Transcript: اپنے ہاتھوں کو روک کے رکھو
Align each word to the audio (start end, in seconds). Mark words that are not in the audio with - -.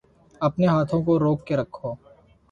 اپنے 0.41 0.65
ہاتھوں 0.67 1.01
کو 1.03 1.13
روک 1.19 1.39
کے 1.47 1.55
رکھو 1.57 1.93